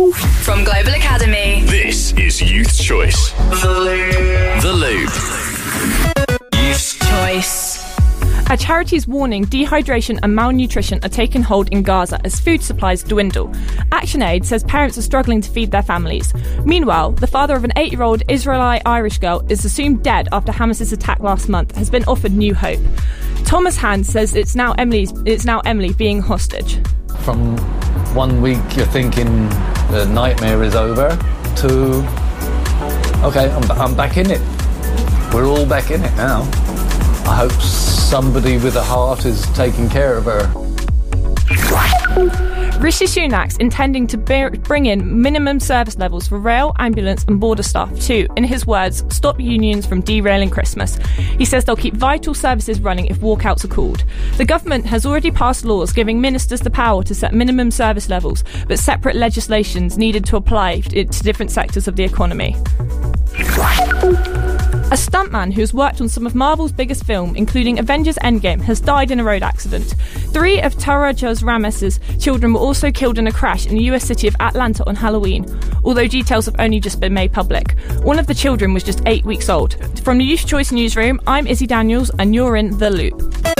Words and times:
From 0.00 0.64
Global 0.64 0.94
Academy. 0.94 1.62
This 1.66 2.14
is 2.14 2.40
Youth 2.40 2.80
Choice. 2.80 3.32
The 3.60 4.72
Loop. 4.72 5.10
Youth 6.54 6.98
Choice. 7.06 7.84
A 8.48 8.56
charity's 8.56 9.06
warning 9.06 9.44
dehydration 9.44 10.18
and 10.22 10.34
malnutrition 10.34 11.00
are 11.04 11.10
taking 11.10 11.42
hold 11.42 11.68
in 11.68 11.82
Gaza 11.82 12.18
as 12.24 12.40
food 12.40 12.62
supplies 12.62 13.02
dwindle. 13.02 13.48
ActionAid 13.92 14.46
says 14.46 14.64
parents 14.64 14.96
are 14.96 15.02
struggling 15.02 15.42
to 15.42 15.50
feed 15.50 15.70
their 15.70 15.82
families. 15.82 16.32
Meanwhile, 16.64 17.12
the 17.12 17.26
father 17.26 17.54
of 17.54 17.64
an 17.64 17.72
eight 17.76 17.92
year 17.92 18.02
old 18.02 18.22
Israeli 18.30 18.80
Irish 18.86 19.18
girl 19.18 19.44
is 19.50 19.66
assumed 19.66 20.02
dead 20.02 20.28
after 20.32 20.50
Hamas's 20.50 20.94
attack 20.94 21.20
last 21.20 21.50
month 21.50 21.76
has 21.76 21.90
been 21.90 22.04
offered 22.04 22.32
new 22.32 22.54
hope. 22.54 22.80
Thomas 23.44 23.76
Hand 23.76 24.06
says 24.06 24.34
it's 24.34 24.56
now 24.56 24.72
Emily's 24.78 25.12
it's 25.26 25.44
now 25.44 25.60
Emily 25.66 25.92
being 25.92 26.22
hostage. 26.22 26.78
From 27.18 27.58
one 28.14 28.40
week 28.40 28.62
you're 28.74 28.86
thinking 28.86 29.50
the 29.90 30.06
nightmare 30.06 30.62
is 30.62 30.76
over 30.76 31.08
to 31.56 31.98
okay, 33.24 33.50
I'm, 33.50 33.70
I'm 33.72 33.96
back 33.96 34.16
in 34.16 34.30
it. 34.30 34.40
We're 35.34 35.46
all 35.46 35.66
back 35.66 35.90
in 35.90 36.02
it 36.02 36.14
now. 36.16 36.42
I 37.26 37.36
hope 37.36 37.52
somebody 37.52 38.56
with 38.58 38.76
a 38.76 38.82
heart 38.82 39.24
is 39.24 39.46
taking 39.52 39.88
care 39.88 40.16
of 40.16 40.24
her. 40.26 40.46
Rishi 42.80 43.04
Sunak's 43.04 43.58
intending 43.58 44.06
to 44.06 44.16
bring 44.16 44.86
in 44.86 45.20
minimum 45.20 45.60
service 45.60 45.98
levels 45.98 46.26
for 46.26 46.38
rail, 46.38 46.74
ambulance, 46.78 47.24
and 47.24 47.38
border 47.38 47.62
staff 47.62 47.94
to, 48.00 48.26
in 48.38 48.44
his 48.44 48.66
words, 48.66 49.04
stop 49.14 49.38
unions 49.38 49.84
from 49.84 50.00
derailing 50.00 50.48
Christmas. 50.48 50.96
He 51.36 51.44
says 51.44 51.66
they'll 51.66 51.76
keep 51.76 51.92
vital 51.92 52.32
services 52.32 52.80
running 52.80 53.04
if 53.06 53.18
walkouts 53.18 53.64
are 53.64 53.68
called. 53.68 54.04
The 54.38 54.46
government 54.46 54.86
has 54.86 55.04
already 55.04 55.30
passed 55.30 55.66
laws 55.66 55.92
giving 55.92 56.22
ministers 56.22 56.60
the 56.60 56.70
power 56.70 57.02
to 57.02 57.14
set 57.14 57.34
minimum 57.34 57.70
service 57.70 58.08
levels, 58.08 58.44
but 58.66 58.78
separate 58.78 59.14
legislations 59.14 59.98
needed 59.98 60.24
to 60.24 60.36
apply 60.36 60.80
to 60.80 61.04
different 61.04 61.50
sectors 61.50 61.86
of 61.86 61.96
the 61.96 62.04
economy. 62.04 62.56
A 64.90 64.94
stuntman 64.94 65.52
who's 65.52 65.72
worked 65.72 66.00
on 66.00 66.08
some 66.08 66.26
of 66.26 66.34
Marvel's 66.34 66.72
biggest 66.72 67.04
film, 67.04 67.36
including 67.36 67.78
Avengers 67.78 68.16
Endgame, 68.24 68.60
has 68.62 68.80
died 68.80 69.12
in 69.12 69.20
a 69.20 69.24
road 69.24 69.44
accident. 69.44 69.94
Three 70.32 70.60
of 70.60 70.74
Taraja 70.74 71.40
Ramsess's 71.44 72.00
children 72.18 72.52
were 72.52 72.58
also 72.58 72.90
killed 72.90 73.16
in 73.16 73.28
a 73.28 73.32
crash 73.32 73.66
in 73.66 73.76
the 73.76 73.84
US 73.84 74.04
city 74.04 74.26
of 74.26 74.34
Atlanta 74.40 74.84
on 74.88 74.96
Halloween, 74.96 75.46
although 75.84 76.08
details 76.08 76.46
have 76.46 76.56
only 76.58 76.80
just 76.80 76.98
been 76.98 77.14
made 77.14 77.32
public. 77.32 77.78
One 78.02 78.18
of 78.18 78.26
the 78.26 78.34
children 78.34 78.74
was 78.74 78.82
just 78.82 79.00
eight 79.06 79.24
weeks 79.24 79.48
old. 79.48 79.76
From 80.00 80.18
the 80.18 80.24
Youth 80.24 80.44
Choice 80.44 80.72
Newsroom, 80.72 81.20
I'm 81.24 81.46
Izzi 81.46 81.68
Daniels, 81.68 82.10
and 82.18 82.34
you're 82.34 82.56
in 82.56 82.76
The 82.76 82.90
Loop. 82.90 83.59